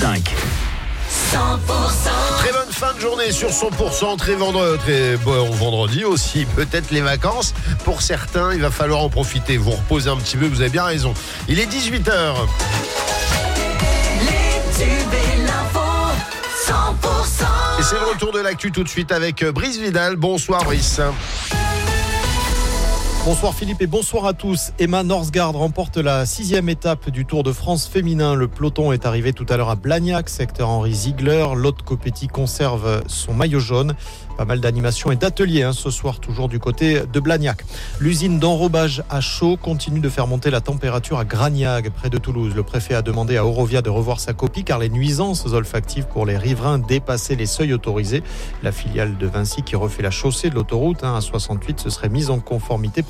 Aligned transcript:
5. 0.00 0.34
100% 1.32 1.36
Très 2.38 2.52
bonne 2.52 2.70
fin 2.70 2.92
de 2.94 3.00
journée 3.00 3.32
sur 3.32 3.48
100%, 3.48 4.18
très 4.18 4.34
vendredi, 4.34 4.78
très 4.82 5.16
bon 5.16 5.50
vendredi 5.52 6.04
aussi, 6.04 6.44
peut-être 6.44 6.90
les 6.90 7.00
vacances. 7.00 7.54
Pour 7.84 8.02
certains, 8.02 8.52
il 8.52 8.60
va 8.60 8.70
falloir 8.70 9.00
en 9.00 9.08
profiter, 9.08 9.56
vous 9.56 9.70
reposer 9.70 10.10
un 10.10 10.16
petit 10.16 10.36
peu, 10.36 10.46
vous 10.46 10.60
avez 10.60 10.70
bien 10.70 10.84
raison. 10.84 11.14
Il 11.48 11.58
est 11.60 11.66
18h. 11.66 12.34
Les 14.20 14.84
tubes 14.84 14.90
et 15.12 15.42
l'info 15.46 15.80
100% 16.66 17.80
Et 17.80 17.82
c'est 17.82 17.98
le 17.98 18.12
retour 18.12 18.32
de 18.32 18.40
l'actu 18.40 18.72
tout 18.72 18.84
de 18.84 18.88
suite 18.88 19.12
avec 19.12 19.44
Brice 19.44 19.78
Vidal. 19.78 20.16
Bonsoir 20.16 20.62
Brice. 20.64 21.00
Bonsoir 23.26 23.54
Philippe 23.54 23.82
et 23.82 23.88
bonsoir 23.88 24.24
à 24.26 24.34
tous. 24.34 24.70
Emma 24.78 25.02
Norsgaard 25.02 25.52
remporte 25.52 25.96
la 25.96 26.26
sixième 26.26 26.68
étape 26.68 27.10
du 27.10 27.26
Tour 27.26 27.42
de 27.42 27.50
France 27.50 27.88
féminin. 27.88 28.36
Le 28.36 28.46
peloton 28.46 28.92
est 28.92 29.04
arrivé 29.04 29.32
tout 29.32 29.46
à 29.48 29.56
l'heure 29.56 29.68
à 29.68 29.74
Blagnac, 29.74 30.28
secteur 30.28 30.68
Henri 30.68 30.94
Ziegler. 30.94 31.44
Lotte 31.56 31.82
Copetti 31.82 32.28
conserve 32.28 33.02
son 33.08 33.34
maillot 33.34 33.58
jaune. 33.58 33.96
Pas 34.36 34.44
mal 34.44 34.60
d'animations 34.60 35.10
et 35.10 35.16
d'ateliers 35.16 35.62
hein, 35.62 35.72
ce 35.72 35.90
soir, 35.90 36.20
toujours 36.20 36.48
du 36.48 36.60
côté 36.60 37.00
de 37.10 37.20
Blagnac. 37.20 37.64
L'usine 37.98 38.38
d'enrobage 38.38 39.02
à 39.10 39.20
chaud 39.20 39.56
continue 39.56 40.00
de 40.00 40.10
faire 40.10 40.26
monter 40.26 40.50
la 40.50 40.60
température 40.60 41.18
à 41.18 41.24
Gragnag, 41.24 41.90
près 41.90 42.10
de 42.10 42.18
Toulouse. 42.18 42.52
Le 42.54 42.62
préfet 42.62 42.94
a 42.94 43.02
demandé 43.02 43.38
à 43.38 43.42
Eurovia 43.42 43.82
de 43.82 43.90
revoir 43.90 44.20
sa 44.20 44.34
copie 44.34 44.62
car 44.62 44.78
les 44.78 44.90
nuisances 44.90 45.46
olfactives 45.46 46.06
pour 46.06 46.26
les 46.26 46.36
riverains 46.36 46.78
dépassaient 46.78 47.34
les 47.34 47.46
seuils 47.46 47.72
autorisés. 47.72 48.22
La 48.62 48.70
filiale 48.70 49.16
de 49.16 49.26
Vinci 49.26 49.62
qui 49.62 49.74
refait 49.74 50.02
la 50.02 50.12
chaussée 50.12 50.50
de 50.50 50.54
l'autoroute 50.54 51.02
hein, 51.02 51.16
à 51.16 51.20
68 51.22 51.80
se 51.80 51.90
serait 51.90 52.10
mise 52.10 52.30
en 52.30 52.38
conformité. 52.38 53.02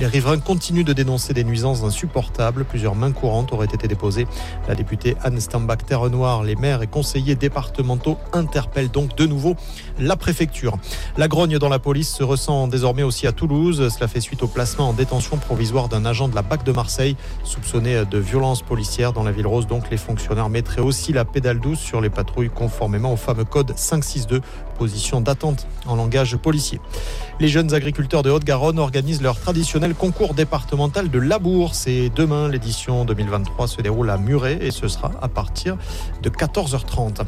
Les 0.00 0.06
riverains 0.06 0.38
continuent 0.38 0.84
de 0.84 0.92
dénoncer 0.92 1.34
des 1.34 1.44
nuisances 1.44 1.82
insupportables. 1.82 2.64
Plusieurs 2.64 2.94
mains 2.94 3.12
courantes 3.12 3.52
auraient 3.52 3.66
été 3.66 3.86
déposées. 3.88 4.26
La 4.68 4.74
députée 4.74 5.16
Anne 5.22 5.40
Stambach 5.40 5.84
Terre 5.84 6.08
Noire, 6.08 6.42
les 6.42 6.56
maires 6.56 6.82
et 6.82 6.86
conseillers 6.86 7.34
départementaux 7.34 8.18
interpellent 8.32 8.90
donc 8.90 9.16
de 9.16 9.26
nouveau 9.26 9.56
la 9.98 10.16
préfecture. 10.16 10.78
La 11.16 11.28
grogne 11.28 11.58
dans 11.58 11.68
la 11.68 11.78
police 11.78 12.10
se 12.10 12.22
ressent 12.22 12.68
désormais 12.68 13.02
aussi 13.02 13.26
à 13.26 13.32
Toulouse. 13.32 13.88
Cela 13.94 14.08
fait 14.08 14.20
suite 14.20 14.42
au 14.42 14.48
placement 14.48 14.90
en 14.90 14.92
détention 14.92 15.36
provisoire 15.36 15.88
d'un 15.88 16.04
agent 16.04 16.28
de 16.28 16.34
la 16.34 16.42
BAC 16.42 16.64
de 16.64 16.72
Marseille 16.72 17.16
soupçonné 17.44 18.04
de 18.10 18.18
violence 18.18 18.62
policière 18.62 19.12
dans 19.12 19.22
la 19.22 19.32
ville 19.32 19.46
rose. 19.46 19.66
Donc 19.66 19.90
les 19.90 19.96
fonctionnaires 19.96 20.48
mettraient 20.48 20.80
aussi 20.80 21.12
la 21.12 21.24
pédale 21.24 21.60
douce 21.60 21.80
sur 21.80 22.00
les 22.00 22.10
patrouilles 22.10 22.50
conformément 22.50 23.12
au 23.12 23.16
fameux 23.16 23.44
code 23.44 23.72
562, 23.76 24.40
position 24.76 25.20
d'attente 25.20 25.66
en 25.86 25.96
langage 25.96 26.36
policier. 26.36 26.80
Les 27.38 27.48
jeunes 27.48 27.74
agriculteurs 27.74 28.22
de 28.22 28.30
Haute-Garonne 28.30 28.78
organisent 28.78 29.20
leur 29.20 29.38
traditionnel 29.38 29.94
concours 29.94 30.32
départemental 30.32 31.10
de 31.10 31.18
labour. 31.18 31.74
C'est 31.74 32.10
demain, 32.14 32.48
l'édition 32.48 33.04
2023 33.04 33.68
se 33.68 33.82
déroule 33.82 34.08
à 34.08 34.16
Muret 34.16 34.58
et 34.62 34.70
ce 34.70 34.88
sera 34.88 35.10
à 35.20 35.28
partir 35.28 35.76
de 36.22 36.30
14h30. 36.30 37.22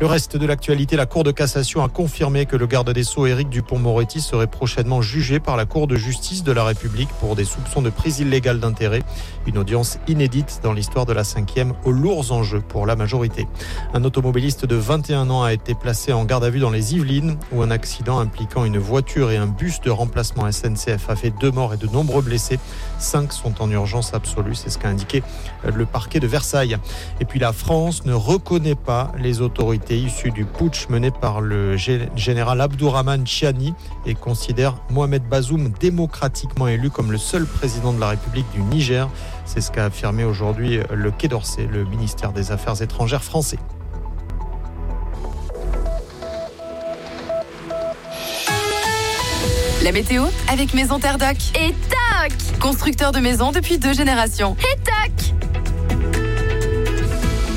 Le 0.00 0.06
reste 0.06 0.36
de 0.36 0.46
l'actualité, 0.46 0.96
la 0.96 1.04
Cour 1.04 1.24
de 1.24 1.30
cassation 1.30 1.84
a 1.84 1.88
confirmé 1.88 2.46
que 2.46 2.56
le 2.56 2.66
garde 2.66 2.90
des 2.90 3.04
Sceaux 3.04 3.26
Éric 3.26 3.50
Dupont-Moretti 3.50 4.20
serait 4.20 4.46
prochainement 4.46 5.02
jugé 5.02 5.40
par 5.40 5.58
la 5.58 5.66
Cour 5.66 5.88
de 5.88 5.96
justice 5.96 6.42
de 6.42 6.52
la 6.52 6.64
République 6.64 7.10
pour 7.20 7.36
des 7.36 7.44
soupçons 7.44 7.82
de 7.82 7.90
prise 7.90 8.20
illégale 8.20 8.60
d'intérêt. 8.60 9.02
Une 9.46 9.58
audience 9.58 9.98
inédite 10.08 10.60
dans 10.62 10.72
l'histoire 10.72 11.04
de 11.04 11.12
la 11.12 11.24
cinquième 11.24 11.74
aux 11.84 11.92
lourds 11.92 12.32
enjeux 12.32 12.62
pour 12.66 12.86
la 12.86 12.96
majorité. 12.96 13.46
Un 13.92 14.04
automobiliste 14.04 14.64
de 14.64 14.76
21 14.76 15.28
ans 15.28 15.42
a 15.42 15.52
été 15.52 15.74
placé 15.74 16.14
en 16.14 16.24
garde 16.24 16.44
à 16.44 16.50
vue 16.50 16.60
dans 16.60 16.70
les 16.70 16.79
Yvelines 16.80 17.36
où 17.52 17.62
un 17.62 17.70
accident 17.70 18.18
impliquant 18.18 18.64
une 18.64 18.78
voiture 18.78 19.30
et 19.30 19.36
un 19.36 19.46
bus 19.46 19.80
de 19.80 19.90
remplacement 19.90 20.50
SNCF 20.50 21.08
a 21.08 21.16
fait 21.16 21.30
deux 21.30 21.50
morts 21.50 21.74
et 21.74 21.76
de 21.76 21.86
nombreux 21.86 22.22
blessés. 22.22 22.58
Cinq 22.98 23.32
sont 23.32 23.62
en 23.62 23.70
urgence 23.70 24.14
absolue, 24.14 24.54
c'est 24.54 24.70
ce 24.70 24.78
qu'a 24.78 24.88
indiqué 24.88 25.22
le 25.64 25.86
parquet 25.86 26.20
de 26.20 26.26
Versailles. 26.26 26.76
Et 27.20 27.24
puis 27.24 27.38
la 27.38 27.52
France 27.52 28.04
ne 28.04 28.12
reconnaît 28.12 28.74
pas 28.74 29.12
les 29.18 29.40
autorités 29.40 29.98
issues 29.98 30.30
du 30.30 30.44
putsch 30.44 30.88
mené 30.88 31.10
par 31.10 31.40
le 31.40 31.76
général 31.76 32.60
Abdourahman 32.60 33.26
Chiani 33.26 33.74
et 34.06 34.14
considère 34.14 34.76
Mohamed 34.90 35.22
Bazoum 35.28 35.70
démocratiquement 35.80 36.68
élu 36.68 36.90
comme 36.90 37.12
le 37.12 37.18
seul 37.18 37.46
président 37.46 37.92
de 37.92 38.00
la 38.00 38.08
République 38.08 38.50
du 38.52 38.62
Niger. 38.62 39.08
C'est 39.44 39.60
ce 39.60 39.70
qu'a 39.70 39.86
affirmé 39.86 40.24
aujourd'hui 40.24 40.80
le 40.92 41.10
Quai 41.10 41.28
d'Orsay, 41.28 41.66
le 41.66 41.84
ministère 41.84 42.32
des 42.32 42.52
Affaires 42.52 42.80
étrangères 42.82 43.24
français. 43.24 43.58
La 49.82 49.92
météo 49.92 50.24
avec 50.52 50.74
Maison 50.74 50.98
Terre 50.98 51.16
Doc. 51.16 51.36
Et 51.54 51.72
tac 51.88 52.32
Constructeur 52.60 53.12
de 53.12 53.18
maisons 53.18 53.50
depuis 53.50 53.78
deux 53.78 53.94
générations. 53.94 54.54
Et 54.60 54.76
tac 54.82 55.29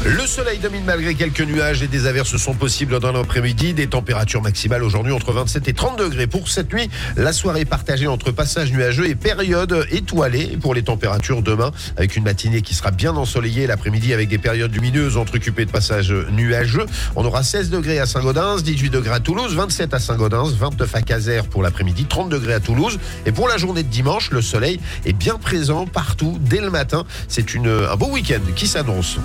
Le 0.06 0.28
soleil 0.28 0.60
domine 0.60 0.84
malgré 0.84 1.16
quelques 1.16 1.40
nuages 1.40 1.82
et 1.82 1.88
des 1.88 2.08
averses 2.08 2.36
sont 2.36 2.56
possibles 2.56 3.00
dans 3.00 3.14
l'après-midi. 3.14 3.74
Des 3.74 3.88
températures 3.88 4.42
maximales 4.42 4.84
aujourd'hui 4.84 5.14
entre 5.14 5.32
27 5.32 5.70
et 5.70 5.74
30 5.74 5.98
degrés. 5.98 6.28
Pour 6.28 6.50
cette 6.50 6.74
nuit, 6.74 6.90
la 7.16 7.32
soirée 7.32 7.64
partagée 7.64 8.08
entre 8.08 8.32
passages 8.32 8.74
nuageux 8.74 9.08
et 9.08 9.16
période 9.16 9.88
étoilée 9.92 10.58
pour 10.62 10.74
les 10.74 10.84
températures 10.84 11.42
demain, 11.42 11.72
avec 11.96 12.18
une 12.18 12.26
matinée 12.26 12.62
qui 12.62 12.74
sera 12.74 12.92
bien 12.92 13.16
ensoleillée 13.16 13.66
l'après-midi 13.66 14.14
avec 14.14 14.28
des 14.28 14.40
périodes 14.40 14.74
lumineuses 14.74 15.16
entrecoupées 15.16 15.64
de 15.64 15.72
passages 15.72 16.14
nuageux. 16.34 16.86
On 17.16 17.24
aura 17.24 17.42
16 17.42 17.70
degrés 17.70 18.00
à 18.00 18.06
Saint-Gaudens, 18.06 18.62
18 18.62 18.90
degrés 18.90 19.16
à 19.16 19.20
Toulouse, 19.22 19.56
27 19.56 19.94
à 19.94 20.00
Saint-Gaudens, 20.00 20.54
29 20.54 20.96
à 20.96 21.02
Caser 21.02 21.42
pour 21.50 21.64
l'après-midi, 21.64 22.08
30 22.10 22.28
degrés 22.28 22.56
à 22.56 22.60
Toulouse. 22.60 23.00
Et 23.26 23.32
pour 23.32 23.48
la 23.48 23.56
journée 23.56 23.84
de 23.84 23.90
dimanche, 23.90 24.32
le 24.32 24.42
soleil 24.42 24.82
est 25.06 25.14
bien 25.14 25.38
présent 25.38 25.86
partout 25.86 26.38
dès 26.42 26.60
le 26.60 26.72
matin. 26.72 27.06
C'est 27.30 27.46
un 27.56 27.96
beau 27.96 28.08
week-end 28.08 28.42
qui 28.54 28.68
s'annonce. 28.68 29.18